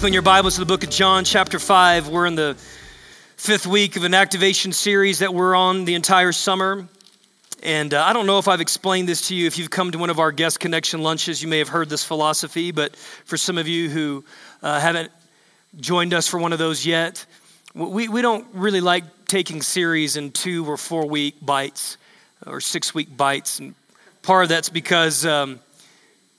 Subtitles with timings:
[0.00, 2.08] Open your Bibles to the book of John, chapter 5.
[2.08, 2.54] We're in the
[3.36, 6.88] fifth week of an activation series that we're on the entire summer.
[7.62, 9.46] And uh, I don't know if I've explained this to you.
[9.46, 12.02] If you've come to one of our guest connection lunches, you may have heard this
[12.02, 12.70] philosophy.
[12.70, 14.24] But for some of you who
[14.62, 15.12] uh, haven't
[15.78, 17.26] joined us for one of those yet,
[17.74, 21.98] we, we don't really like taking series in two or four week bites
[22.46, 23.58] or six week bites.
[23.58, 23.74] And
[24.22, 25.26] part of that's because.
[25.26, 25.60] Um,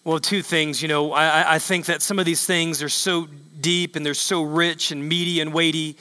[0.04, 0.82] well, two things.
[0.82, 3.28] You know, I, I think that some of these things are so
[3.60, 5.98] deep and they're so rich and meaty and weighty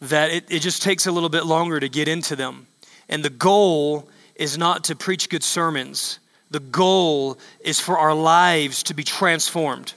[0.00, 2.66] that it, it just takes a little bit longer to get into them.
[3.08, 6.18] And the goal is not to preach good sermons,
[6.50, 9.94] the goal is for our lives to be transformed.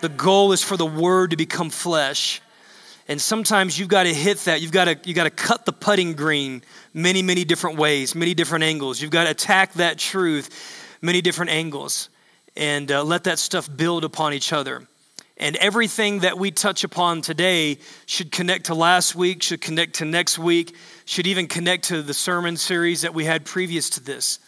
[0.00, 2.40] The goal is for the word to become flesh.
[3.08, 4.60] And sometimes you've got to hit that.
[4.60, 6.62] You've got to, you've got to cut the putting green
[6.94, 9.00] many, many different ways, many different angles.
[9.00, 12.08] You've got to attack that truth many different angles
[12.56, 14.86] and uh, let that stuff build upon each other.
[15.38, 20.04] And everything that we touch upon today should connect to last week, should connect to
[20.04, 24.38] next week, should even connect to the sermon series that we had previous to this.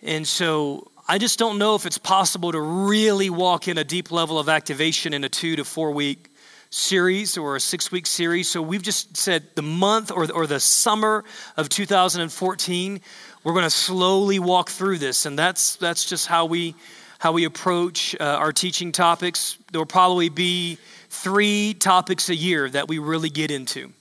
[0.00, 4.10] And so I just don't know if it's possible to really walk in a deep
[4.10, 6.30] level of activation in a two to four week
[6.70, 8.48] series or a six week series.
[8.48, 11.24] So we've just said the month or, or the summer
[11.56, 13.00] of 2014,
[13.44, 15.26] we're going to slowly walk through this.
[15.26, 16.74] And that's, that's just how we
[17.22, 19.56] how we approach uh, our teaching topics.
[19.70, 20.76] There will probably be
[21.08, 23.92] three topics a year that we really get into.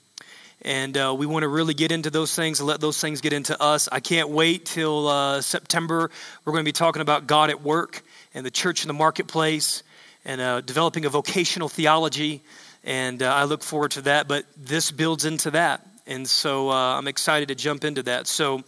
[0.64, 3.32] And uh, we want to really get into those things and let those things get
[3.32, 3.88] into us.
[3.92, 6.10] I can't wait till uh, September.
[6.46, 8.02] We're going to be talking about God at work
[8.34, 9.84] and the church in the marketplace
[10.26, 12.42] and uh, developing a vocational theology.
[12.84, 14.28] And uh, I look forward to that.
[14.28, 15.86] But this builds into that.
[16.08, 18.26] And so uh, I'm excited to jump into that.
[18.26, 18.64] So,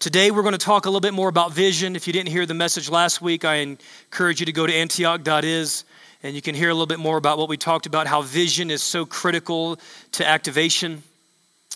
[0.00, 1.94] Today, we're going to talk a little bit more about vision.
[1.94, 5.84] If you didn't hear the message last week, I encourage you to go to antioch.is
[6.24, 8.70] and you can hear a little bit more about what we talked about how vision
[8.70, 9.78] is so critical
[10.12, 11.02] to activation.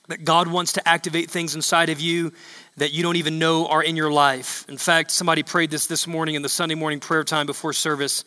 [0.08, 2.32] That God wants to activate things inside of you
[2.78, 4.64] that you don't even know are in your life.
[4.68, 8.24] In fact, somebody prayed this this morning in the Sunday morning prayer time before service,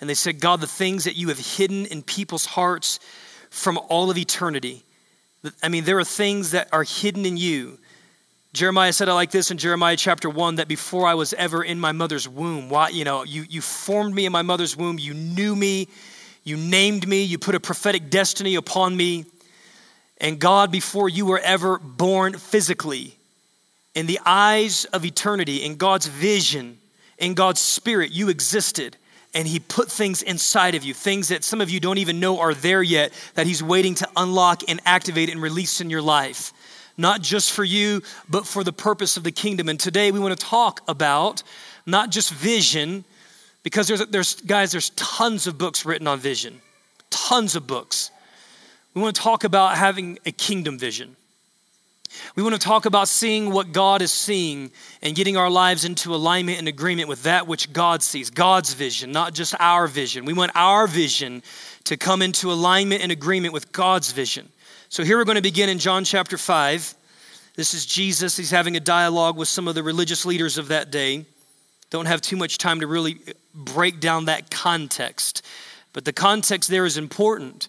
[0.00, 3.00] and they said, God, the things that you have hidden in people's hearts
[3.50, 4.84] from all of eternity.
[5.60, 7.78] I mean, there are things that are hidden in you
[8.54, 11.80] Jeremiah said it like this in Jeremiah chapter 1 that before I was ever in
[11.80, 15.12] my mother's womb, why, you know, you, you formed me in my mother's womb, you
[15.12, 15.88] knew me,
[16.44, 19.24] you named me, you put a prophetic destiny upon me.
[20.18, 23.16] And God, before you were ever born physically,
[23.92, 26.78] in the eyes of eternity, in God's vision,
[27.18, 28.96] in God's spirit, you existed.
[29.34, 32.38] And He put things inside of you, things that some of you don't even know
[32.38, 36.52] are there yet, that He's waiting to unlock and activate and release in your life
[36.96, 39.68] not just for you, but for the purpose of the kingdom.
[39.68, 41.42] And today we want to talk about
[41.86, 43.04] not just vision,
[43.62, 46.60] because there's, there's guys, there's tons of books written on vision,
[47.10, 48.10] tons of books.
[48.94, 51.16] We want to talk about having a kingdom vision.
[52.36, 54.70] We want to talk about seeing what God is seeing
[55.02, 59.10] and getting our lives into alignment and agreement with that which God sees, God's vision,
[59.10, 60.24] not just our vision.
[60.24, 61.42] We want our vision
[61.84, 64.48] to come into alignment and agreement with God's vision.
[64.94, 66.94] So here we're going to begin in John chapter 5.
[67.56, 68.36] This is Jesus.
[68.36, 71.26] He's having a dialogue with some of the religious leaders of that day.
[71.90, 73.18] Don't have too much time to really
[73.52, 75.44] break down that context.
[75.92, 77.66] But the context there is important.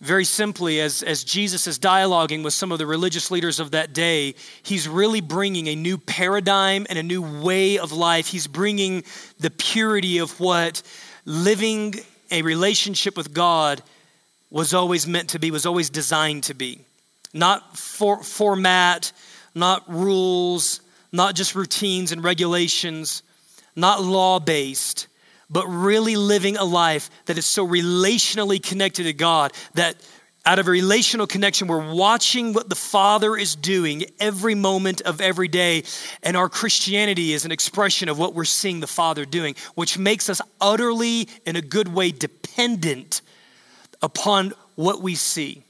[0.00, 3.92] Very simply, as, as Jesus is dialoguing with some of the religious leaders of that
[3.92, 8.28] day, he's really bringing a new paradigm and a new way of life.
[8.28, 9.02] He's bringing
[9.40, 10.82] the purity of what
[11.24, 11.96] living
[12.30, 13.82] a relationship with God
[14.50, 16.80] was always meant to be, was always designed to be.
[17.34, 19.12] Not for, format,
[19.54, 20.80] not rules,
[21.12, 23.22] not just routines and regulations,
[23.76, 25.06] not law based,
[25.50, 29.96] but really living a life that is so relationally connected to God that
[30.44, 35.20] out of a relational connection, we're watching what the Father is doing every moment of
[35.20, 35.82] every day.
[36.22, 40.30] And our Christianity is an expression of what we're seeing the Father doing, which makes
[40.30, 43.20] us utterly, in a good way, dependent
[44.02, 45.62] upon what we see.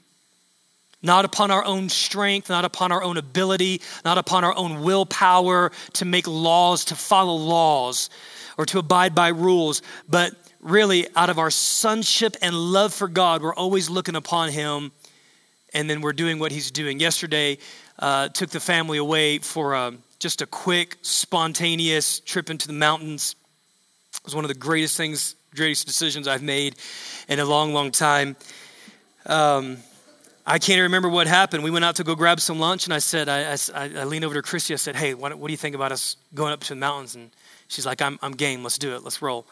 [1.01, 5.71] Not upon our own strength, not upon our own ability, not upon our own willpower
[5.93, 8.09] to make laws, to follow laws,
[8.57, 13.41] or to abide by rules, but really out of our sonship and love for God,
[13.41, 14.91] we're always looking upon Him
[15.73, 16.99] and then we're doing what He's doing.
[16.99, 17.59] Yesterday,
[17.99, 23.35] uh, took the family away for uh, just a quick, spontaneous trip into the mountains.
[24.13, 26.75] It was one of the greatest things greatest decisions I've made
[27.27, 28.35] in a long, long time.
[29.25, 29.77] Um,
[30.45, 31.63] I can't remember what happened.
[31.63, 33.57] We went out to go grab some lunch, and I said, I, I,
[33.99, 34.73] I leaned over to Christy.
[34.73, 37.15] I said, Hey, what, what, do you think about us going up to the mountains?
[37.15, 37.29] And
[37.67, 38.63] she's like, I'm, I'm game.
[38.63, 39.03] Let's do it.
[39.03, 39.45] Let's roll.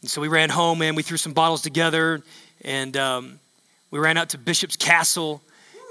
[0.00, 2.22] And so we ran home, and we threw some bottles together,
[2.64, 3.38] And um,
[3.92, 5.42] we ran out to Bishop's Castle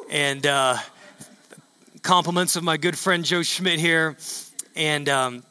[0.09, 0.77] and uh,
[2.01, 4.17] compliments of my good friend Joe Schmidt here.
[4.75, 5.43] And, um,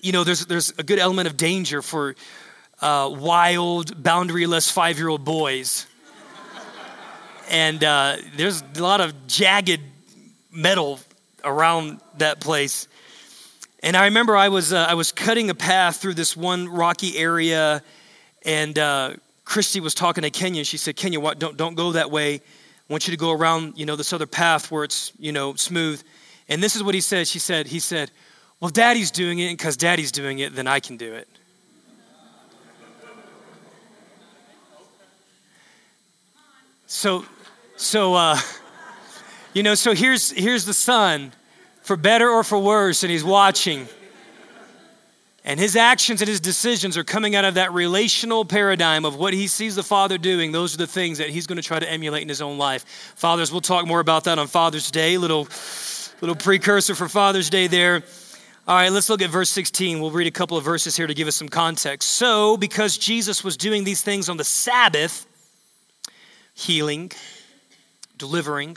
[0.00, 2.14] you know, there's, there's a good element of danger for
[2.80, 5.86] uh, wild, boundaryless five year old boys.
[7.50, 9.80] and uh, there's a lot of jagged
[10.50, 10.98] metal
[11.44, 12.88] around that place.
[13.82, 17.16] And I remember I was, uh, I was cutting a path through this one rocky
[17.16, 17.82] area,
[18.44, 20.64] and uh, Christy was talking to Kenya.
[20.64, 22.34] She said, Kenya, what, don't, don't go that way.
[22.34, 22.40] I
[22.92, 26.02] want you to go around, you know, this other path where it's, you know, smooth.
[26.48, 27.26] And this is what he said.
[27.26, 28.10] She said, he said,
[28.58, 31.28] well, daddy's doing it, and because daddy's doing it, then I can do it.
[36.92, 37.24] So,
[37.76, 38.36] so, uh,
[39.54, 41.30] you know, so here's, here's the son
[41.82, 43.86] for better or for worse, and he's watching.
[45.44, 49.32] And his actions and his decisions are coming out of that relational paradigm of what
[49.34, 50.50] he sees the Father doing.
[50.50, 52.84] Those are the things that he's going to try to emulate in his own life.
[53.14, 55.16] Fathers, we'll talk more about that on Father's Day.
[55.16, 55.46] Little,
[56.20, 58.02] little precursor for Father's Day there.
[58.66, 60.00] All right, let's look at verse 16.
[60.00, 62.10] We'll read a couple of verses here to give us some context.
[62.10, 65.28] So, because Jesus was doing these things on the Sabbath,
[66.60, 67.10] healing,
[68.16, 68.76] delivering,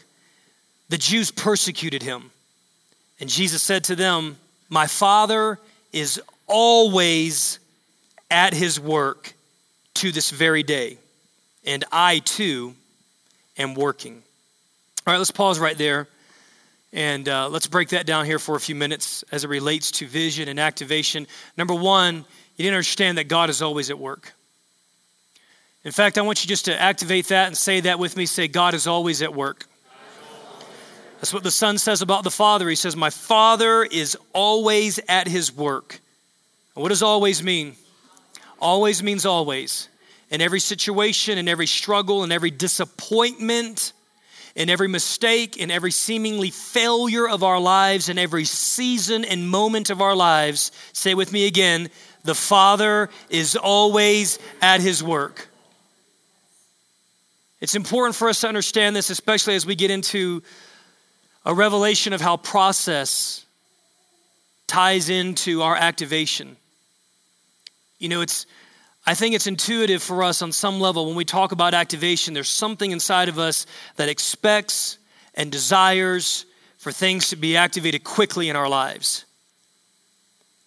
[0.89, 2.31] the Jews persecuted him
[3.23, 4.37] and Jesus said to them,
[4.69, 5.57] My Father
[5.93, 7.59] is always
[8.29, 9.33] at his work
[9.93, 10.97] to this very day,
[11.65, 12.75] and I too
[13.57, 14.21] am working.
[15.07, 16.07] All right, let's pause right there.
[16.91, 20.05] And uh, let's break that down here for a few minutes as it relates to
[20.05, 21.25] vision and activation.
[21.57, 22.23] Number one, you
[22.57, 24.33] didn't understand that God is always at work.
[25.83, 28.25] In fact, I want you just to activate that and say that with me.
[28.25, 29.65] Say, God is always at work.
[31.15, 32.69] That's what the Son says about the Father.
[32.69, 35.99] He says, My Father is always at his work.
[36.73, 37.75] What does always mean?
[38.59, 39.89] Always means always.
[40.29, 43.93] In every situation, in every struggle, in every disappointment,
[44.55, 49.89] in every mistake, in every seemingly failure of our lives, in every season and moment
[49.89, 51.89] of our lives, say with me again,
[52.23, 55.49] the Father is always at his work.
[57.63, 60.43] It's important for us to understand this, especially as we get into
[61.45, 63.45] a revelation of how process
[64.67, 66.57] ties into our activation.
[67.99, 68.45] You know, it's
[69.05, 72.49] I think it's intuitive for us on some level when we talk about activation, there's
[72.49, 74.97] something inside of us that expects
[75.33, 76.45] and desires
[76.79, 79.23] for things to be activated quickly in our lives.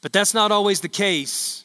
[0.00, 1.62] But that's not always the case.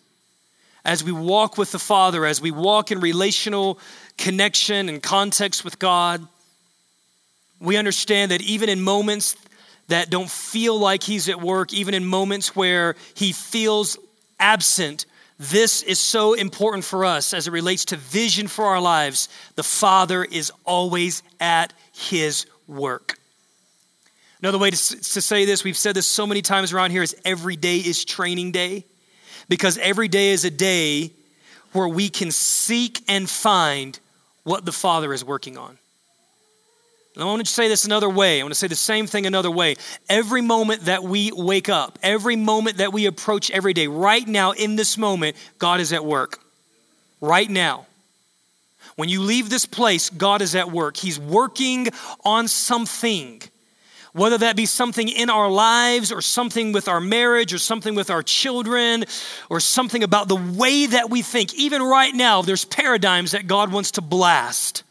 [0.83, 3.79] As we walk with the Father, as we walk in relational
[4.21, 6.25] connection and context with God,
[7.59, 9.35] we understand that even in moments
[9.87, 13.97] that don't feel like He's at work, even in moments where He feels
[14.39, 15.07] absent,
[15.39, 19.27] this is so important for us as it relates to vision for our lives.
[19.55, 23.17] The Father is always at His work.
[24.39, 27.15] Another way to, to say this, we've said this so many times around here, is
[27.25, 28.85] every day is training day.
[29.49, 31.11] Because every day is a day
[31.73, 33.99] where we can seek and find
[34.43, 35.77] what the Father is working on.
[37.17, 38.39] I want to say this another way.
[38.39, 39.75] I want to say the same thing another way.
[40.07, 44.51] Every moment that we wake up, every moment that we approach every day, right now
[44.51, 46.39] in this moment, God is at work.
[47.19, 47.85] Right now.
[48.95, 50.95] When you leave this place, God is at work.
[50.95, 51.89] He's working
[52.23, 53.41] on something.
[54.13, 58.09] Whether that be something in our lives or something with our marriage or something with
[58.09, 59.05] our children
[59.49, 61.53] or something about the way that we think.
[61.53, 64.83] Even right now, there's paradigms that God wants to blast.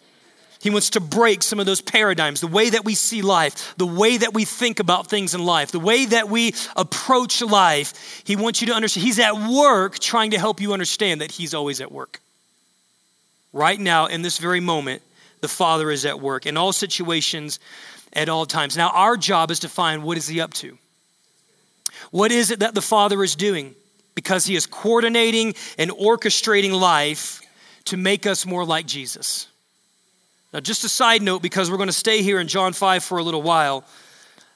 [0.61, 3.87] He wants to break some of those paradigms, the way that we see life, the
[3.87, 8.23] way that we think about things in life, the way that we approach life.
[8.25, 9.07] He wants you to understand.
[9.07, 12.21] He's at work trying to help you understand that He's always at work.
[13.55, 15.01] Right now, in this very moment,
[15.41, 17.59] the Father is at work in all situations,
[18.13, 18.77] at all times.
[18.77, 20.77] Now, our job is to find what is He up to?
[22.11, 23.75] What is it that the Father is doing?
[24.15, 27.41] Because He is coordinating and orchestrating life
[27.87, 29.47] to make us more like Jesus.
[30.53, 33.19] Now, just a side note, because we're going to stay here in John 5 for
[33.19, 33.85] a little while,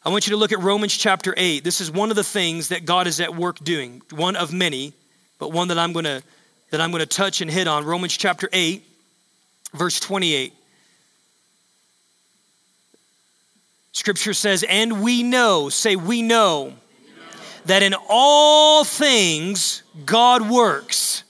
[0.04, 1.64] I want you to look at Romans chapter 8.
[1.64, 4.92] This is one of the things that God is at work doing, one of many,
[5.38, 6.22] but one that I'm going to
[6.70, 7.84] that I'm going to touch and hit on.
[7.84, 8.82] Romans chapter 8,
[9.74, 10.52] verse 28.
[13.94, 16.74] Scripture says, And we know, say, we know,
[17.64, 21.24] that in all things God works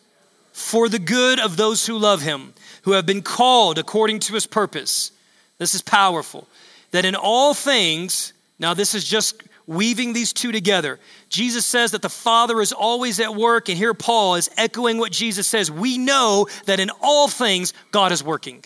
[0.53, 4.47] for the good of those who love him who have been called according to his
[4.47, 5.11] purpose.
[5.59, 6.49] This is powerful.
[6.91, 11.01] That in all things, now this is just weaving these two together.
[11.31, 15.13] Jesus says that the Father is always at work, and here Paul is echoing what
[15.13, 15.71] Jesus says.
[15.71, 18.63] We know that in all things, God is working.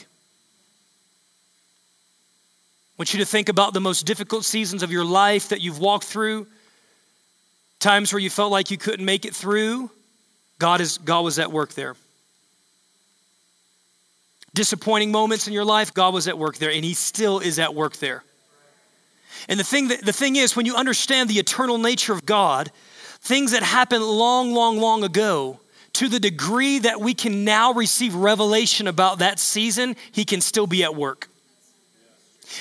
[2.99, 6.05] Want you to think about the most difficult seasons of your life that you've walked
[6.05, 6.49] through,
[7.79, 9.89] times where you felt like you couldn't make it through.
[10.59, 11.95] God, is, God was at work there.
[14.53, 17.73] Disappointing moments in your life, God was at work there, and He still is at
[17.73, 18.25] work there.
[19.49, 22.73] And the thing, that, the thing is, when you understand the eternal nature of God,
[23.21, 25.61] things that happened long, long, long ago,
[25.93, 30.67] to the degree that we can now receive revelation about that season, He can still
[30.67, 31.29] be at work.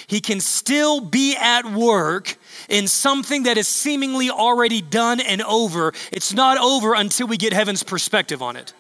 [0.08, 2.38] He can still be at work
[2.70, 5.94] in something that is seemingly already done and over.
[6.12, 8.74] It's not over until we get heaven's perspective on it.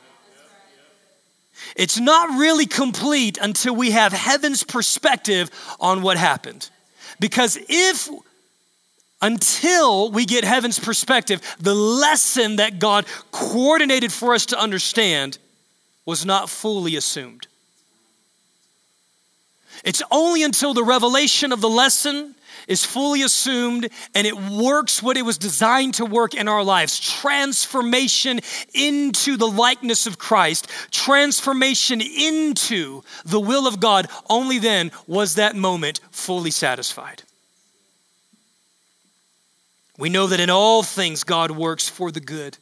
[1.75, 5.49] It's not really complete until we have heaven's perspective
[5.79, 6.69] on what happened.
[7.19, 8.09] Because if
[9.21, 15.39] until we get heaven's perspective, the lesson that God coordinated for us to understand
[16.05, 17.47] was not fully assumed.
[19.83, 22.35] It's only until the revelation of the lesson
[22.67, 26.99] is fully assumed and it works what it was designed to work in our lives
[26.99, 28.39] transformation
[28.73, 34.07] into the likeness of Christ, transformation into the will of God.
[34.29, 37.23] Only then was that moment fully satisfied.
[39.97, 42.57] We know that in all things God works for the good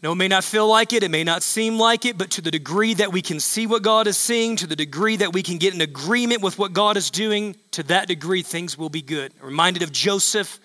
[0.00, 2.40] no, it may not feel like it, it may not seem like it, but to
[2.40, 5.42] the degree that we can see what God is seeing, to the degree that we
[5.42, 9.02] can get in agreement with what God is doing, to that degree things will be
[9.02, 9.32] good.
[9.40, 10.60] I'm reminded of Joseph.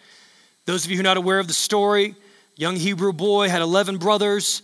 [0.65, 2.15] Those of you who are not aware of the story,
[2.55, 4.61] young Hebrew boy had 11 brothers.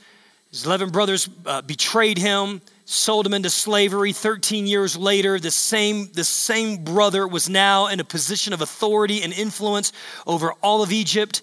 [0.52, 4.14] His 11 brothers uh, betrayed him, sold him into slavery.
[4.14, 9.24] 13 years later, the same, the same brother was now in a position of authority
[9.24, 9.94] and influence
[10.28, 11.42] over all of Egypt.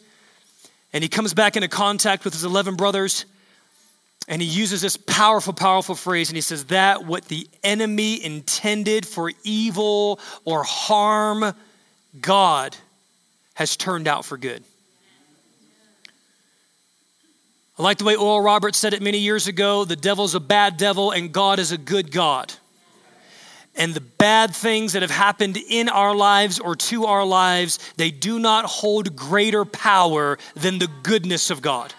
[0.97, 3.27] And he comes back into contact with his 11 brothers.
[4.29, 9.07] And he uses this powerful, powerful phrase, and he says, That what the enemy intended
[9.07, 11.55] for evil or harm,
[12.19, 12.75] God
[13.53, 14.65] has turned out for good.
[17.79, 20.79] I like the way Oral Roberts said it many years ago the devil's a bad
[20.79, 22.55] devil, and God is a good God
[23.77, 28.11] and the bad things that have happened in our lives or to our lives, they
[28.11, 31.93] do not hold greater power than the goodness of God.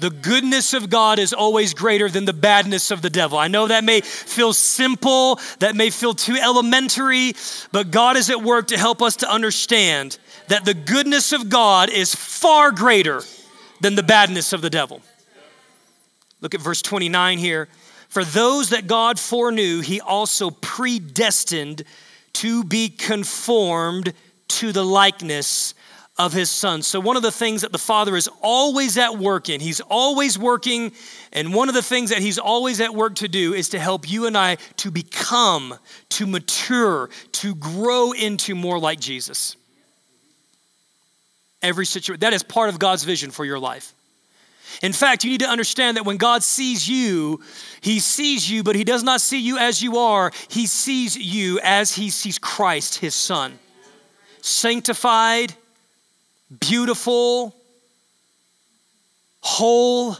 [0.00, 3.38] The goodness of God is always greater than the badness of the devil.
[3.38, 7.34] I know that may feel simple, that may feel too elementary,
[7.70, 11.90] but God is at work to help us to understand that the goodness of God
[11.90, 13.22] is far greater
[13.82, 15.02] than the badness of the devil.
[16.40, 17.68] Look at verse 29 here.
[18.10, 21.84] For those that God foreknew, he also predestined
[22.34, 24.12] to be conformed
[24.48, 25.74] to the likeness
[26.18, 26.82] of his son.
[26.82, 30.36] So, one of the things that the Father is always at work in, he's always
[30.36, 30.90] working,
[31.32, 34.10] and one of the things that he's always at work to do is to help
[34.10, 35.76] you and I to become,
[36.10, 39.54] to mature, to grow into more like Jesus.
[41.62, 43.94] Every situation, that is part of God's vision for your life.
[44.82, 47.40] In fact, you need to understand that when God sees you,
[47.80, 50.32] He sees you, but He does not see you as you are.
[50.48, 53.58] He sees you as He sees Christ, His Son.
[54.40, 55.52] Sanctified,
[56.60, 57.54] beautiful,
[59.40, 60.16] whole,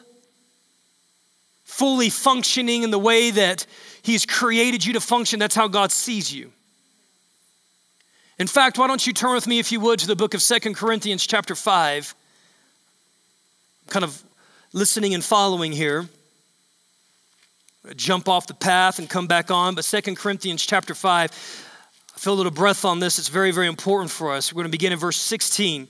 [1.65, 3.67] fully functioning in the way that
[4.03, 5.39] He's created you to function.
[5.39, 6.53] That's how God sees you.
[8.39, 10.43] In fact, why don't you turn with me, if you would, to the book of
[10.43, 12.15] Second Corinthians, chapter 5.
[13.89, 14.23] kind of
[14.73, 16.07] listening and following here
[17.97, 19.75] jump off the path and come back on.
[19.75, 21.31] But Second corinthians chapter 5
[22.15, 23.19] i feel a little breath on this.
[23.19, 24.53] It's very very important for us.
[24.53, 25.89] We're going to begin in verse 16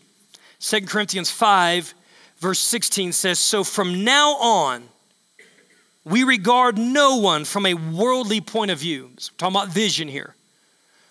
[0.61, 1.95] 2 corinthians 5
[2.39, 4.85] verse 16 says so from now on
[6.05, 9.11] we regard no one from a worldly point of view.
[9.19, 10.35] So we're talking about vision here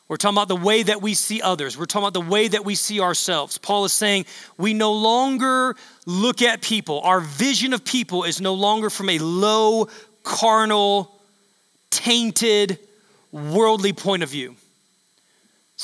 [0.09, 1.77] we're talking about the way that we see others.
[1.77, 3.59] We're talking about the way that we see ourselves.
[3.59, 4.25] Paul is saying
[4.57, 5.75] we no longer
[6.07, 6.99] look at people.
[7.01, 9.87] Our vision of people is no longer from a low,
[10.23, 11.15] carnal,
[11.91, 12.79] tainted,
[13.31, 14.55] worldly point of view.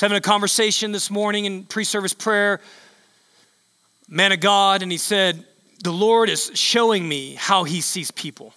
[0.02, 2.60] I having a conversation this morning in pre service prayer,
[4.08, 5.42] man of God, and he said,
[5.84, 8.52] The Lord is showing me how he sees people.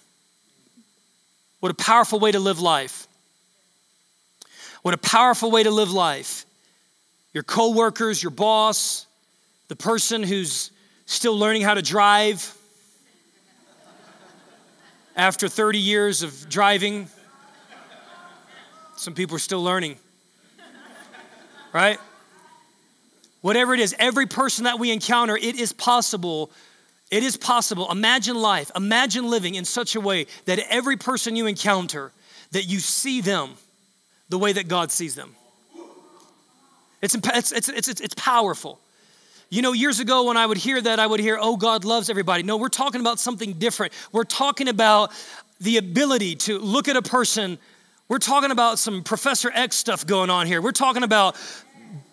[1.60, 3.06] What a powerful way to live life.
[4.82, 6.46] What a powerful way to live life.
[7.32, 9.06] Your coworkers, your boss,
[9.68, 10.70] the person who's
[11.06, 12.56] still learning how to drive
[15.16, 17.08] after 30 years of driving.
[18.96, 19.96] Some people are still learning,
[21.72, 21.98] right?
[23.42, 26.50] Whatever it is, every person that we encounter, it is possible.
[27.10, 27.90] It is possible.
[27.90, 28.70] Imagine life.
[28.76, 32.12] Imagine living in such a way that every person you encounter,
[32.52, 33.54] that you see them
[34.30, 35.34] the way that God sees them.
[37.02, 38.80] It's, it's, it's, it's, it's powerful.
[39.50, 42.08] You know, years ago when I would hear that, I would hear, oh, God loves
[42.08, 42.44] everybody.
[42.44, 43.92] No, we're talking about something different.
[44.12, 45.12] We're talking about
[45.60, 47.58] the ability to look at a person.
[48.08, 50.62] We're talking about some Professor X stuff going on here.
[50.62, 51.36] We're talking about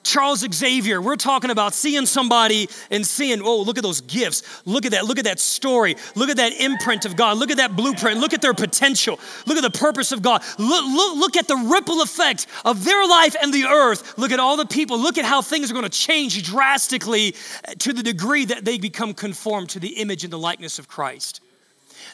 [0.08, 4.42] Charles Xavier, we're talking about seeing somebody and seeing, oh, look at those gifts.
[4.66, 5.06] Look at that.
[5.06, 5.98] Look at that story.
[6.16, 7.38] Look at that imprint of God.
[7.38, 8.22] Look at that blueprint.
[8.22, 9.20] Look at their potential.
[9.46, 10.44] Look at the purpose of God.
[10.58, 14.18] Look, look, look at the ripple effect of their life and the earth.
[14.18, 14.98] Look at all the people.
[14.98, 17.36] Look at how things are going to change drastically
[17.80, 21.42] to the degree that they become conformed to the image and the likeness of Christ.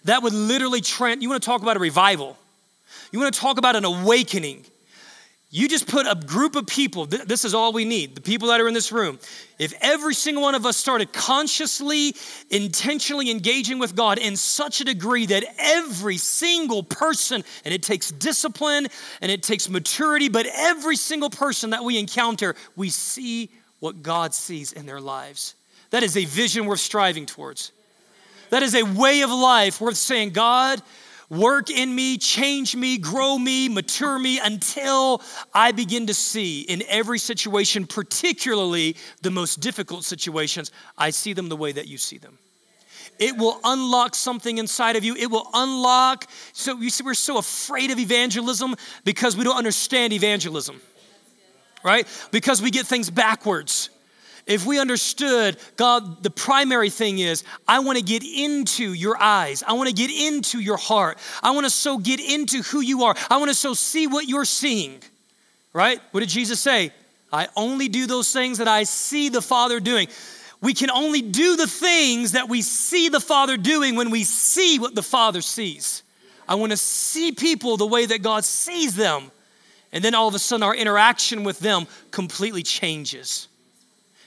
[0.06, 1.22] That would literally, trend.
[1.22, 2.38] you want to talk about a revival.
[3.12, 4.66] You want to talk about an awakening.
[5.56, 8.60] You just put a group of people, this is all we need, the people that
[8.60, 9.20] are in this room.
[9.60, 12.16] If every single one of us started consciously,
[12.50, 18.10] intentionally engaging with God in such a degree that every single person, and it takes
[18.10, 18.88] discipline
[19.22, 24.34] and it takes maturity, but every single person that we encounter, we see what God
[24.34, 25.54] sees in their lives.
[25.92, 27.72] That is a vision worth striving towards.
[28.50, 30.82] That is a way of life worth saying, God,
[31.30, 35.22] work in me, change me, grow me, mature me until
[35.54, 41.50] I begin to see in every situation, particularly the most difficult situations, I see them
[41.50, 42.38] the way that you see them.
[43.20, 45.16] It will unlock something inside of you.
[45.16, 46.26] It will unlock.
[46.54, 50.82] So you see, we're so afraid of evangelism because we don't understand evangelism,
[51.84, 52.08] right?
[52.32, 53.90] Because we get things backwards.
[54.46, 59.64] If we understood, God, the primary thing is, I want to get into your eyes.
[59.66, 61.18] I want to get into your heart.
[61.42, 63.16] I want to so get into who you are.
[63.30, 65.02] I want to so see what you're seeing.
[65.72, 66.00] Right?
[66.12, 66.92] What did Jesus say?
[67.32, 70.08] I only do those things that I see the Father doing.
[70.62, 74.78] We can only do the things that we see the Father doing when we see
[74.78, 76.04] what the Father sees.
[76.48, 79.32] I want to see people the way that God sees them.
[79.94, 83.48] And then all of a sudden, our interaction with them completely changes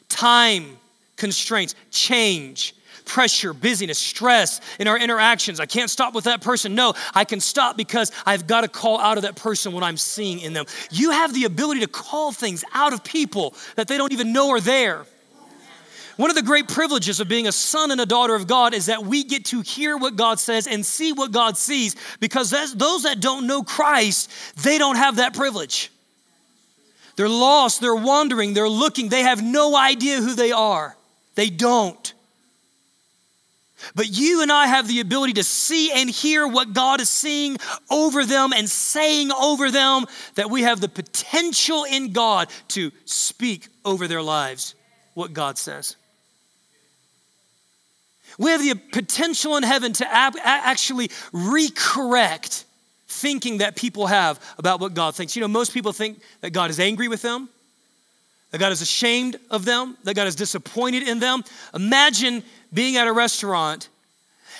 [0.08, 0.78] time
[1.16, 2.74] constraints, change,
[3.06, 5.60] pressure, busyness, stress in our interactions.
[5.60, 6.74] I can't stop with that person.
[6.74, 9.96] No, I can stop because I've got to call out of that person what I'm
[9.96, 10.66] seeing in them.
[10.90, 14.50] You have the ability to call things out of people that they don't even know
[14.50, 15.06] are there.
[16.16, 18.86] One of the great privileges of being a son and a daughter of God is
[18.86, 23.02] that we get to hear what God says and see what God sees because those
[23.02, 24.30] that don't know Christ,
[24.62, 25.90] they don't have that privilege.
[27.16, 30.96] They're lost, they're wandering, they're looking, they have no idea who they are.
[31.34, 32.12] They don't.
[33.94, 37.56] But you and I have the ability to see and hear what God is seeing
[37.90, 43.68] over them and saying over them, that we have the potential in God to speak
[43.84, 44.74] over their lives
[45.14, 45.96] what God says.
[48.38, 52.64] We have the potential in heaven to actually recorrect
[53.16, 55.34] thinking that people have about what God thinks.
[55.34, 57.48] You know, most people think that God is angry with them,
[58.50, 61.42] that God is ashamed of them, that God is disappointed in them.
[61.74, 63.88] Imagine being at a restaurant.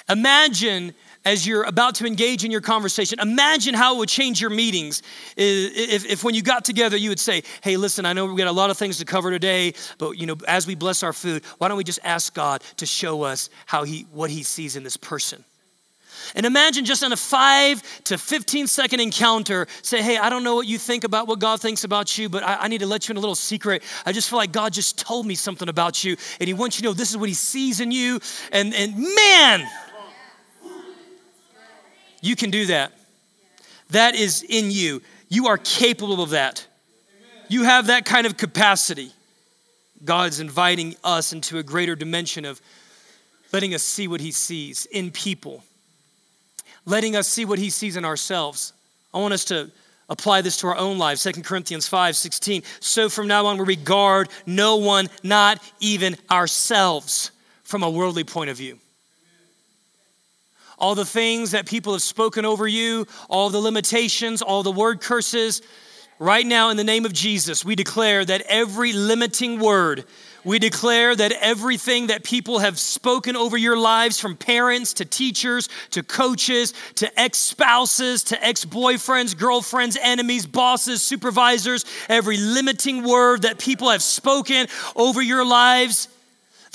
[0.09, 0.95] Imagine
[1.27, 5.03] as you're about to engage in your conversation, imagine how it would change your meetings
[5.37, 8.47] if, if when you got together you would say, hey, listen, I know we've got
[8.47, 11.45] a lot of things to cover today, but you know, as we bless our food,
[11.59, 14.85] why don't we just ask God to show us how he, what he sees in
[14.85, 15.45] this person?
[16.35, 20.55] And imagine just in a five to 15 second encounter, say, Hey, I don't know
[20.55, 23.09] what you think about what God thinks about you, but I, I, need to let
[23.09, 23.83] you in a little secret.
[24.05, 26.83] I just feel like God just told me something about you, and He wants you
[26.83, 28.20] to know this is what He sees in you.
[28.52, 29.68] And, and man,
[32.20, 32.92] you can do that.
[33.90, 35.02] That is in you.
[35.29, 36.66] You are capable of that.
[37.48, 39.12] You have that kind of capacity.
[40.05, 42.61] God's inviting us into a greater dimension of
[43.52, 45.62] letting us see what He sees in people
[46.87, 48.72] letting us see what he sees in ourselves.
[49.12, 49.70] I want us to
[50.09, 51.22] apply this to our own lives.
[51.22, 52.62] 2 Corinthians 5 16.
[52.81, 57.33] So from now on, we regard no one, not even ourselves,
[57.64, 58.79] from a worldly point of view.
[60.79, 65.01] All the things that people have spoken over you, all the limitations, all the word
[65.01, 65.62] curses,
[66.18, 70.05] right now, in the name of Jesus, we declare that every limiting word
[70.46, 75.68] we declare that everything that people have spoken over your lives, from parents to teachers
[75.90, 83.42] to coaches to ex spouses to ex boyfriends, girlfriends, enemies, bosses, supervisors, every limiting word
[83.42, 86.09] that people have spoken over your lives,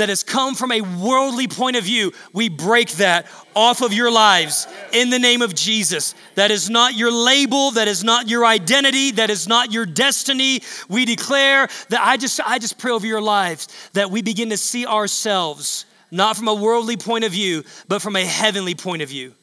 [0.02, 4.10] that has come from a worldly point of view, we break that off of your
[4.10, 6.16] lives in the name of Jesus.
[6.34, 10.62] That is not your label, that is not your identity, that is not your destiny.
[10.90, 14.58] We declare that I just I just pray over your lives that we begin to
[14.58, 19.10] see ourselves not from a worldly point of view, but from a heavenly point of
[19.10, 19.36] view.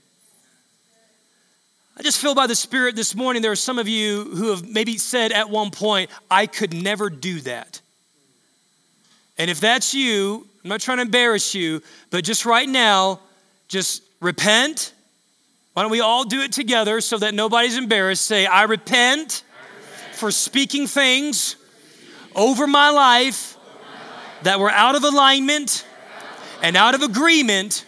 [1.96, 4.68] I just feel by the Spirit this morning, there are some of you who have
[4.68, 7.80] maybe said at one point, I could never do that.
[9.38, 13.20] And if that's you, I'm not trying to embarrass you, but just right now,
[13.68, 14.92] just repent.
[15.72, 18.24] Why don't we all do it together so that nobody's embarrassed?
[18.24, 19.44] Say, I repent,
[20.18, 21.56] for speaking things
[22.34, 23.56] over my life
[24.42, 25.86] that were out of alignment
[26.62, 27.84] and out of agreement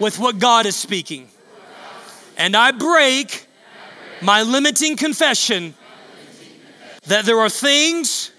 [0.00, 1.28] with what God is speaking.
[2.36, 3.46] And I break
[4.20, 5.74] my limiting confession
[7.06, 8.32] that there are things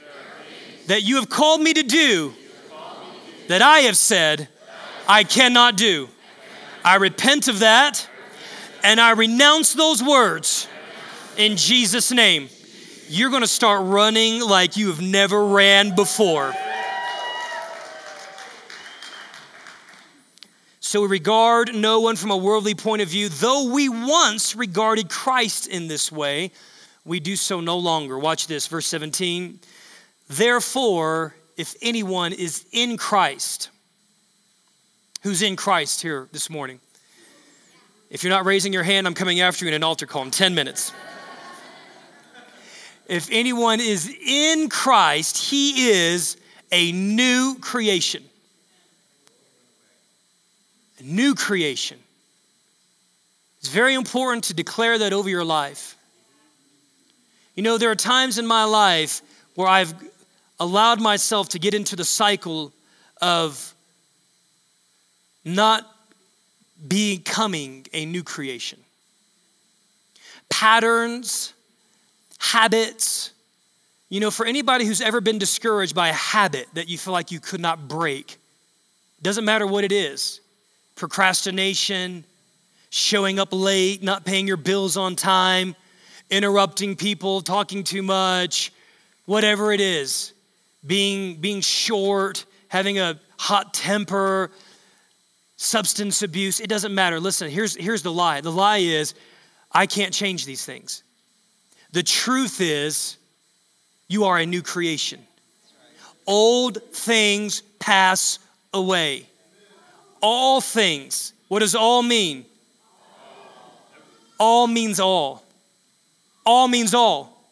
[0.87, 2.33] that you have called me to do
[3.47, 4.47] that I have said
[5.07, 6.09] I cannot do.
[6.83, 8.07] I repent of that
[8.83, 10.67] and I renounce those words
[11.37, 12.49] in Jesus' name.
[13.07, 16.53] You're gonna start running like you have never ran before.
[20.79, 23.27] So we regard no one from a worldly point of view.
[23.27, 26.51] Though we once regarded Christ in this way,
[27.03, 28.17] we do so no longer.
[28.17, 29.59] Watch this, verse 17.
[30.27, 33.69] Therefore, if anyone is in Christ,
[35.23, 36.79] who's in Christ here this morning?
[38.09, 40.31] If you're not raising your hand, I'm coming after you in an altar call in
[40.31, 40.93] 10 minutes.
[43.07, 46.37] if anyone is in Christ, he is
[46.71, 48.23] a new creation
[50.99, 51.99] A new creation.
[53.59, 55.97] It's very important to declare that over your life.
[57.55, 59.21] You know, there are times in my life
[59.55, 59.93] where I've
[60.59, 62.71] allowed myself to get into the cycle
[63.21, 63.73] of
[65.43, 65.89] not
[66.87, 68.79] becoming a new creation.
[70.49, 71.53] Patterns,
[72.39, 73.31] habits.
[74.09, 77.31] You know, for anybody who's ever been discouraged by a habit that you feel like
[77.31, 78.37] you could not break,
[79.21, 80.41] doesn't matter what it is
[80.95, 82.23] procrastination,
[82.89, 85.75] showing up late, not paying your bills on time,
[86.29, 88.71] interrupting people, talking too much,
[89.25, 90.31] whatever it is,
[90.85, 94.51] being, being short, having a hot temper,
[95.57, 97.19] substance abuse, it doesn't matter.
[97.19, 99.13] Listen, here's, here's the lie the lie is,
[99.71, 101.03] I can't change these things.
[101.91, 103.17] The truth is,
[104.07, 105.19] you are a new creation.
[106.27, 108.39] Old things pass
[108.73, 109.25] away
[110.25, 111.33] all things.
[111.49, 112.45] What does all mean?
[114.39, 115.43] All means all.
[116.43, 117.45] All means all,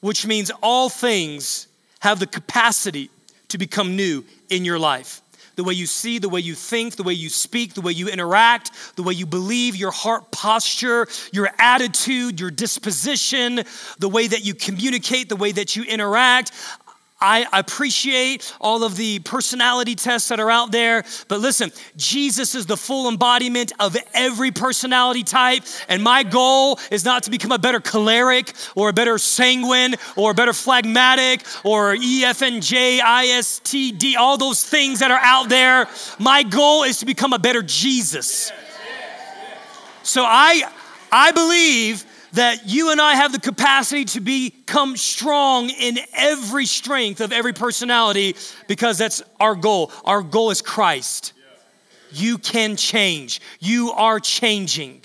[0.00, 1.68] which means all things
[2.00, 3.10] have the capacity
[3.48, 5.22] to become new in your life.
[5.56, 8.08] The way you see, the way you think, the way you speak, the way you
[8.08, 13.62] interact, the way you believe, your heart posture, your attitude, your disposition,
[13.98, 16.52] the way that you communicate, the way that you interact.
[17.18, 22.66] I appreciate all of the personality tests that are out there, but listen, Jesus is
[22.66, 25.62] the full embodiment of every personality type.
[25.88, 30.32] And my goal is not to become a better choleric or a better sanguine or
[30.32, 35.88] a better phlegmatic or EFNJ, ISTD, all those things that are out there.
[36.18, 38.52] My goal is to become a better Jesus.
[40.02, 40.70] So I,
[41.10, 42.04] I believe
[42.36, 47.54] that you and I have the capacity to become strong in every strength of every
[47.54, 48.36] personality
[48.68, 49.90] because that's our goal.
[50.04, 51.32] Our goal is Christ.
[52.12, 55.02] You can change, you are changing.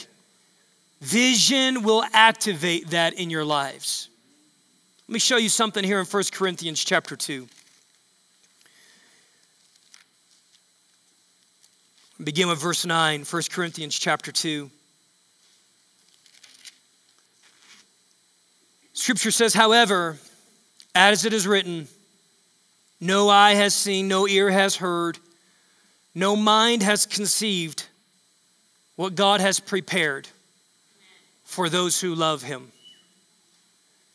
[0.99, 4.09] Vision will activate that in your lives.
[5.07, 7.47] Let me show you something here in 1 Corinthians chapter 2.
[12.23, 14.69] Begin with verse 9, 1 Corinthians chapter 2.
[19.01, 20.19] Scripture says, however,
[20.93, 21.87] as it is written,
[22.99, 25.17] no eye has seen, no ear has heard,
[26.13, 27.87] no mind has conceived
[28.97, 30.27] what God has prepared
[31.45, 32.71] for those who love Him.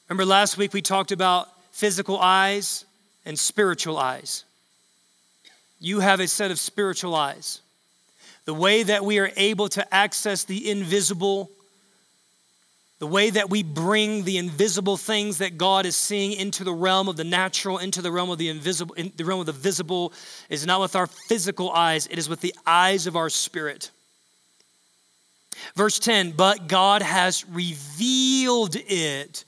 [0.08, 2.84] Remember last week we talked about physical eyes
[3.24, 4.44] and spiritual eyes.
[5.80, 7.60] You have a set of spiritual eyes.
[8.44, 11.50] The way that we are able to access the invisible
[12.98, 17.08] the way that we bring the invisible things that God is seeing into the realm
[17.08, 20.12] of the natural, into the realm of the invisible, in the realm of the visible,
[20.48, 23.90] is not with our physical eyes, it is with the eyes of our spirit.
[25.74, 29.44] Verse 10 But God has revealed it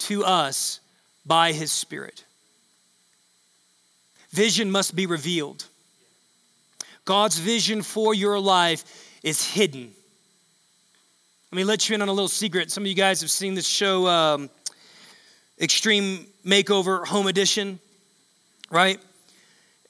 [0.00, 0.80] to us
[1.26, 2.24] by his Spirit.
[4.30, 5.64] Vision must be revealed.
[7.04, 8.84] God's vision for your life
[9.22, 9.92] is hidden.
[11.52, 12.70] Let me let you in on a little secret.
[12.70, 14.48] Some of you guys have seen this show, um,
[15.60, 17.80] Extreme Makeover Home Edition,
[18.70, 19.00] right?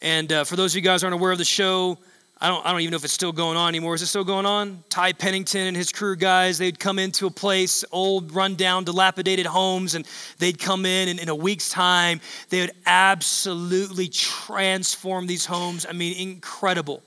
[0.00, 1.98] And uh, for those of you guys aren't aware of the show,
[2.40, 3.94] I don't, I don't even know if it's still going on anymore.
[3.94, 4.82] Is it still going on?
[4.88, 9.94] Ty Pennington and his crew guys, they'd come into a place, old, rundown, dilapidated homes,
[9.94, 10.06] and
[10.38, 15.84] they'd come in, and in a week's time, they would absolutely transform these homes.
[15.86, 17.02] I mean, incredible.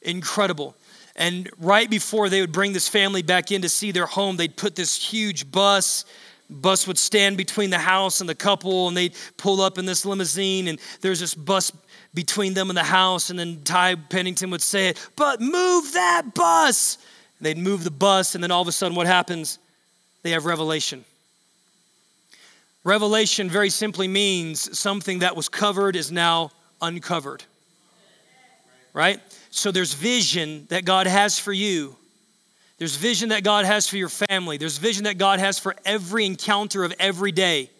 [0.00, 0.76] Incredible.
[1.16, 4.56] And right before they would bring this family back in to see their home, they'd
[4.56, 6.04] put this huge bus
[6.50, 10.04] bus would stand between the house and the couple and they'd pull up in this
[10.04, 11.72] limousine and there's this bus
[12.14, 16.98] between them and the house, and then Ty Pennington would say but move that bus.
[17.38, 19.58] And they'd move the bus, and then all of a sudden, what happens?
[20.22, 21.04] They have revelation.
[22.84, 27.44] Revelation very simply means something that was covered is now uncovered.
[28.92, 29.20] Right?
[29.52, 31.94] So there's vision that God has for you.
[32.78, 34.56] There's vision that God has for your family.
[34.56, 37.70] There's vision that God has for every encounter of every day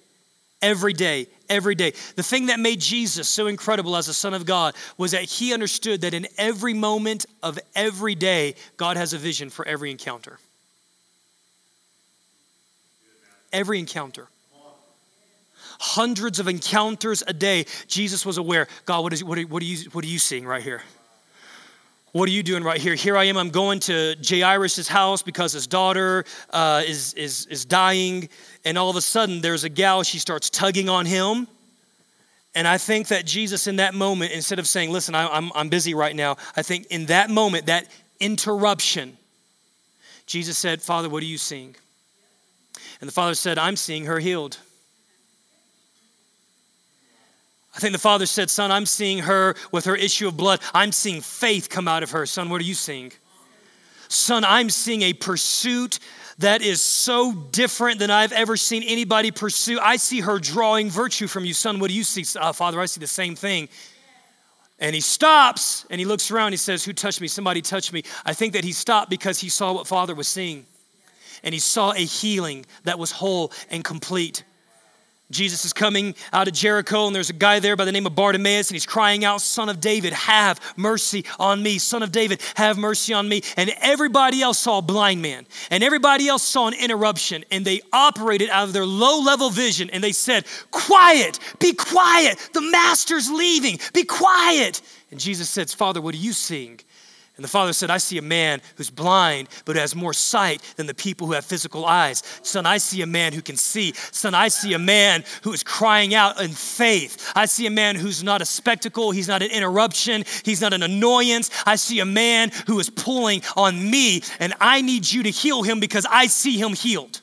[0.62, 1.92] every day, every day.
[2.14, 5.52] The thing that made Jesus so incredible as a Son of God was that he
[5.52, 10.38] understood that in every moment of every day, God has a vision for every encounter.
[13.52, 14.28] Every encounter.
[15.80, 17.66] Hundreds of encounters a day.
[17.88, 20.46] Jesus was aware God, what, is, what, are, what, are you, what are you seeing
[20.46, 20.82] right here?
[22.12, 22.94] What are you doing right here?
[22.94, 23.38] Here I am.
[23.38, 28.28] I'm going to Jairus' house because his daughter uh, is, is, is dying.
[28.66, 31.48] And all of a sudden, there's a gal, she starts tugging on him.
[32.54, 35.70] And I think that Jesus, in that moment, instead of saying, Listen, I, I'm, I'm
[35.70, 37.86] busy right now, I think in that moment, that
[38.20, 39.16] interruption,
[40.26, 41.74] Jesus said, Father, what are you seeing?
[43.00, 44.58] And the father said, I'm seeing her healed.
[47.74, 50.60] I think the father said, Son, I'm seeing her with her issue of blood.
[50.74, 52.26] I'm seeing faith come out of her.
[52.26, 53.12] Son, what are you seeing?
[54.08, 55.98] Son, I'm seeing a pursuit
[56.38, 59.78] that is so different than I've ever seen anybody pursue.
[59.80, 61.54] I see her drawing virtue from you.
[61.54, 62.24] Son, what do you see?
[62.38, 63.68] Uh, Father, I see the same thing.
[64.78, 66.52] And he stops and he looks around.
[66.52, 67.28] He says, Who touched me?
[67.28, 68.02] Somebody touched me.
[68.26, 70.66] I think that he stopped because he saw what Father was seeing.
[71.42, 74.44] And he saw a healing that was whole and complete.
[75.32, 78.14] Jesus is coming out of Jericho, and there's a guy there by the name of
[78.14, 81.78] Bartimaeus, and he's crying out, Son of David, have mercy on me.
[81.78, 83.42] Son of David, have mercy on me.
[83.56, 87.80] And everybody else saw a blind man, and everybody else saw an interruption, and they
[87.92, 92.38] operated out of their low level vision, and they said, Quiet, be quiet.
[92.52, 94.82] The master's leaving, be quiet.
[95.10, 96.80] And Jesus says, Father, what are you seeing?
[97.36, 100.86] And the father said, I see a man who's blind, but has more sight than
[100.86, 102.22] the people who have physical eyes.
[102.42, 103.94] Son, I see a man who can see.
[103.94, 107.32] Son, I see a man who is crying out in faith.
[107.34, 109.12] I see a man who's not a spectacle.
[109.12, 110.24] He's not an interruption.
[110.44, 111.50] He's not an annoyance.
[111.64, 115.62] I see a man who is pulling on me, and I need you to heal
[115.62, 117.22] him because I see him healed.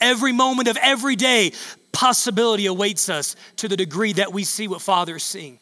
[0.00, 1.50] Every moment of every day,
[1.90, 5.58] possibility awaits us to the degree that we see what Father is seeing.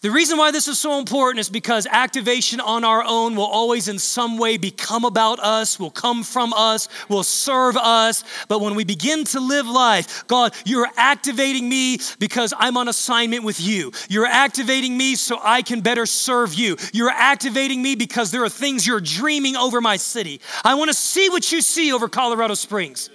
[0.00, 3.88] The reason why this is so important is because activation on our own will always,
[3.88, 8.24] in some way, become about us, will come from us, will serve us.
[8.48, 13.44] But when we begin to live life, God, you're activating me because I'm on assignment
[13.44, 13.92] with you.
[14.08, 16.76] You're activating me so I can better serve you.
[16.92, 20.40] You're activating me because there are things you're dreaming over my city.
[20.64, 23.10] I want to see what you see over Colorado Springs.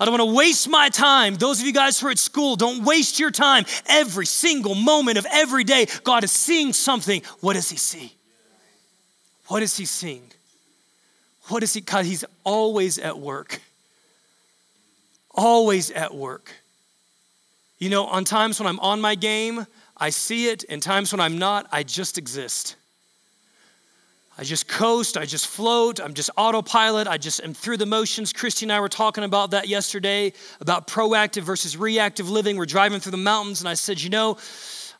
[0.00, 1.36] I don't want to waste my time.
[1.36, 3.64] Those of you guys who are at school, don't waste your time.
[3.86, 7.22] Every single moment of every day, God is seeing something.
[7.40, 8.12] What does He see?
[9.48, 10.30] What is He seeing?
[11.48, 11.80] What is He?
[11.80, 13.60] God, He's always at work.
[15.30, 16.50] Always at work.
[17.78, 21.20] You know, on times when I'm on my game, I see it, and times when
[21.20, 22.76] I'm not, I just exist.
[24.36, 28.32] I just coast, I just float, I'm just autopilot, I just am through the motions.
[28.32, 32.56] Christy and I were talking about that yesterday about proactive versus reactive living.
[32.56, 34.36] We're driving through the mountains, and I said, You know,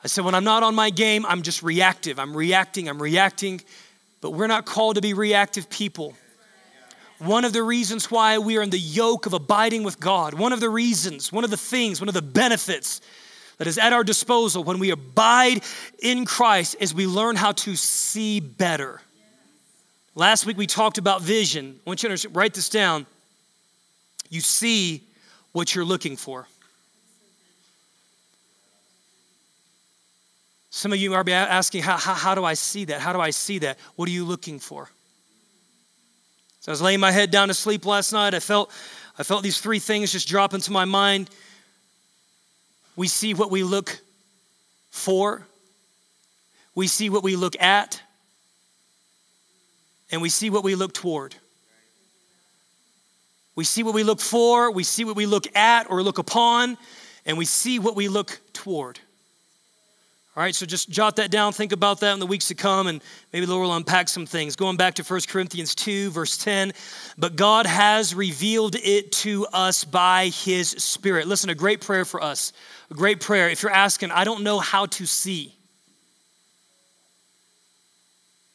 [0.04, 2.18] I said, when I'm not on my game, I'm just reactive.
[2.18, 3.62] I'm reacting, I'm reacting,
[4.20, 6.14] but we're not called to be reactive people.
[7.18, 10.52] One of the reasons why we are in the yoke of abiding with God, one
[10.52, 13.00] of the reasons, one of the things, one of the benefits
[13.56, 15.62] that is at our disposal when we abide
[16.00, 19.00] in Christ is we learn how to see better.
[20.16, 21.80] Last week we talked about vision.
[21.84, 23.06] I want you to write this down.
[24.30, 25.02] You see
[25.52, 26.46] what you're looking for.
[30.70, 33.00] Some of you are asking, how, how, how, do I see that?
[33.00, 33.78] How do I see that?
[33.96, 34.88] What are you looking for?
[36.60, 38.34] So I was laying my head down to sleep last night.
[38.34, 38.72] I felt,
[39.18, 41.30] I felt these three things just drop into my mind.
[42.96, 44.00] We see what we look
[44.90, 45.46] for,
[46.74, 48.00] we see what we look at,
[50.10, 51.34] and we see what we look toward.
[53.56, 56.76] We see what we look for, we see what we look at or look upon,
[57.24, 58.98] and we see what we look toward.
[60.36, 62.88] All right, so just jot that down, think about that in the weeks to come,
[62.88, 63.00] and
[63.32, 64.56] maybe Lord will unpack some things.
[64.56, 66.72] Going back to 1 Corinthians 2, verse 10,
[67.16, 71.28] but God has revealed it to us by His Spirit.
[71.28, 72.52] Listen, a great prayer for us.
[72.90, 73.48] A great prayer.
[73.48, 75.53] If you're asking, I don't know how to see,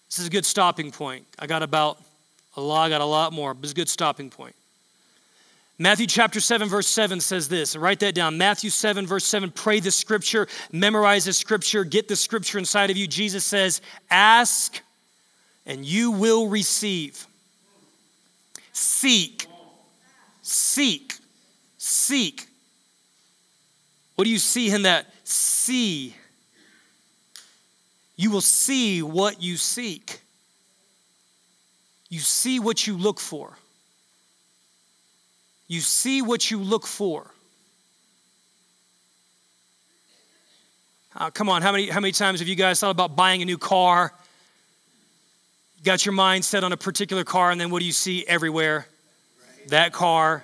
[0.09, 1.25] this is a good stopping point.
[1.37, 2.01] I got about
[2.57, 4.55] a lot, I got a lot more, but it's a good stopping point.
[5.77, 7.75] Matthew chapter 7, verse 7 says this.
[7.75, 8.37] Write that down.
[8.37, 9.49] Matthew 7, verse 7.
[9.51, 13.07] Pray the scripture, memorize the scripture, get the scripture inside of you.
[13.07, 14.81] Jesus says, Ask
[15.65, 17.25] and you will receive.
[18.73, 19.45] Seek,
[20.41, 21.13] seek,
[21.77, 22.47] seek.
[24.15, 25.05] What do you see in that?
[25.23, 26.15] See.
[28.19, 30.19] You will see what you seek.
[32.09, 33.57] You see what you look for.
[35.69, 37.31] You see what you look for.
[41.15, 43.45] Uh, come on, how many, how many times have you guys thought about buying a
[43.45, 44.13] new car?
[45.85, 48.85] Got your mind set on a particular car, and then what do you see everywhere?
[49.69, 50.43] That car.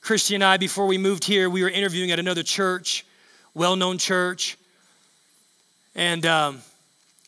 [0.00, 3.04] Christy and I, before we moved here, we were interviewing at another church,
[3.52, 4.56] well known church.
[5.98, 6.62] And um,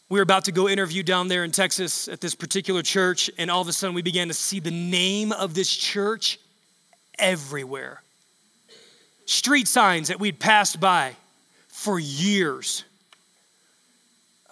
[0.09, 3.50] we were about to go interview down there in Texas at this particular church, and
[3.50, 6.38] all of a sudden we began to see the name of this church
[7.18, 8.00] everywhere.
[9.26, 11.16] Street signs that we'd passed by
[11.66, 12.85] for years,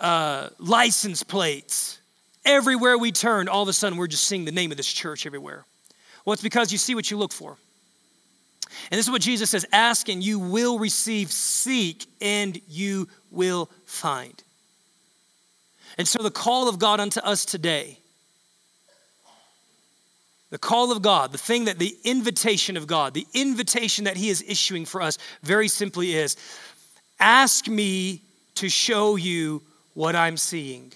[0.01, 2.01] uh, license plates.
[2.45, 5.27] Everywhere we turned, all of a sudden we're just seeing the name of this church
[5.27, 5.65] everywhere.
[6.25, 7.57] Well, it's because you see what you look for.
[8.91, 13.71] And this is what Jesus says ask and you will receive, seek and you will
[13.85, 14.43] find.
[15.97, 17.99] And so, the call of God unto us today,
[20.51, 24.29] the call of God, the thing that the invitation of God, the invitation that He
[24.29, 26.37] is issuing for us, very simply is
[27.19, 28.23] ask me
[28.55, 29.63] to show you
[29.95, 30.93] what I'm seeing.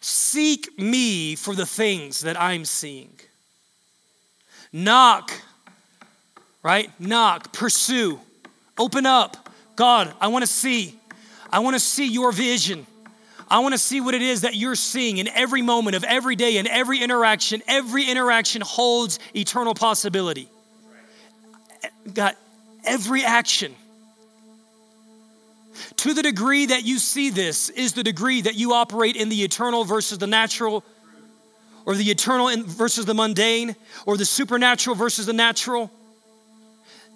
[0.00, 3.12] Seek me for the things that I'm seeing.
[4.72, 5.32] Knock,
[6.62, 6.90] right?
[7.00, 8.20] Knock, pursue,
[8.78, 9.48] open up.
[9.76, 10.98] God, I want to see.
[11.50, 12.86] I want to see your vision.
[13.48, 16.36] I want to see what it is that you're seeing in every moment of every
[16.36, 17.62] day and every interaction.
[17.66, 20.48] Every interaction holds eternal possibility.
[22.14, 22.36] God,
[22.84, 23.74] every action.
[25.96, 29.42] To the degree that you see this is the degree that you operate in the
[29.42, 30.84] eternal versus the natural,
[31.86, 33.74] or the eternal versus the mundane,
[34.06, 35.90] or the supernatural versus the natural.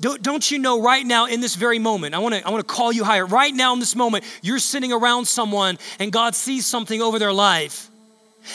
[0.04, 3.04] Don't, you know right now in this very moment, I wanna, I wanna call you
[3.04, 3.24] higher.
[3.24, 7.32] Right now in this moment, you're sitting around someone and God sees something over their
[7.32, 7.90] life.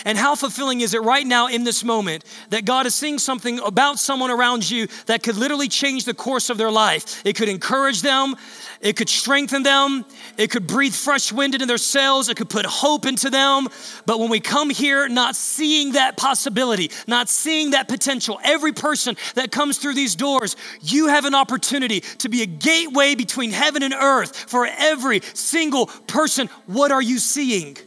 [0.05, 3.59] And how fulfilling is it right now in this moment that God is seeing something
[3.59, 7.21] about someone around you that could literally change the course of their life?
[7.25, 8.35] It could encourage them,
[8.81, 10.05] it could strengthen them.
[10.37, 12.29] It could breathe fresh wind into their sails.
[12.29, 13.67] It could put hope into them.
[14.05, 19.17] But when we come here not seeing that possibility, not seeing that potential, every person
[19.35, 23.83] that comes through these doors, you have an opportunity to be a gateway between heaven
[23.83, 26.47] and earth for every single person.
[26.67, 27.77] What are you seeing?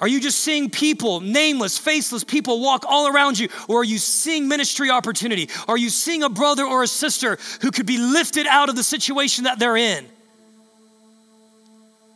[0.00, 3.48] Are you just seeing people, nameless, faceless people walk all around you?
[3.68, 5.50] Or are you seeing ministry opportunity?
[5.68, 8.82] Are you seeing a brother or a sister who could be lifted out of the
[8.82, 10.06] situation that they're in?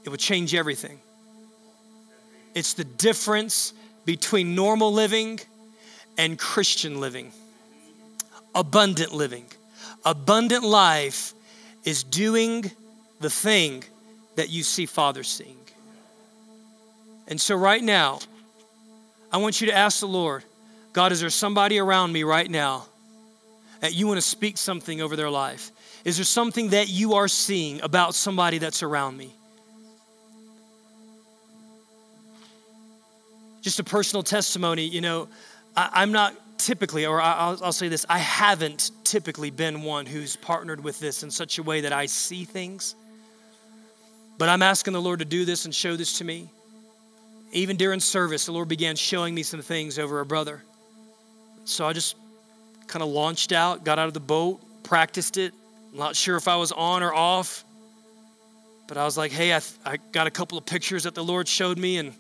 [0.04, 1.00] it would change everything.
[2.54, 3.72] It's the difference
[4.04, 5.40] between normal living
[6.18, 7.32] and Christian living,
[8.54, 9.46] abundant living.
[10.04, 11.32] Abundant life
[11.84, 12.70] is doing
[13.20, 13.82] the thing
[14.36, 15.56] that you see Father seeing.
[17.26, 18.20] And so, right now,
[19.32, 20.44] I want you to ask the Lord
[20.92, 22.86] God, is there somebody around me right now
[23.80, 25.70] that you want to speak something over their life?
[26.04, 29.34] Is there something that you are seeing about somebody that's around me?
[33.64, 35.26] just a personal testimony, you know,
[35.74, 40.36] I, am not typically, or I'll, I'll say this, I haven't typically been one who's
[40.36, 42.94] partnered with this in such a way that I see things.
[44.36, 46.50] But I'm asking the Lord to do this and show this to me.
[47.54, 50.62] Even during service, the Lord began showing me some things over a brother.
[51.64, 52.16] So I just
[52.88, 55.54] kind of launched out, got out of the boat, practiced it.
[55.92, 57.64] I'm Not sure if I was on or off,
[58.88, 61.46] but I was like, hey, I, I got a couple of pictures that the Lord
[61.46, 62.12] showed me, and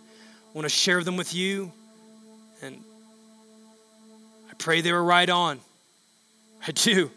[0.54, 1.72] want to share them with you.
[2.62, 2.78] And
[4.48, 5.58] I pray they were right on.
[6.66, 7.10] I do.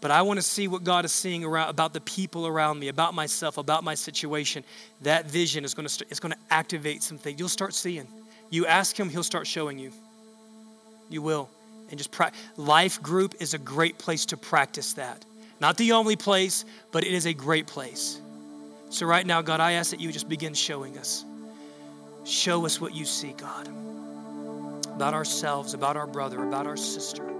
[0.00, 2.88] But I want to see what God is seeing around, about the people around me,
[2.88, 4.62] about myself, about my situation.
[5.02, 7.36] That vision is going to start, it's going to activate something.
[7.38, 8.06] You'll start seeing.
[8.50, 9.92] You ask Him, He'll start showing you.
[11.08, 11.48] You will.
[11.88, 15.24] And just pra- life group is a great place to practice that.
[15.60, 18.20] Not the only place, but it is a great place.
[18.90, 21.24] So right now, God, I ask that you just begin showing us.
[22.24, 23.68] Show us what you see, God,
[24.88, 27.35] about ourselves, about our brother, about our sister.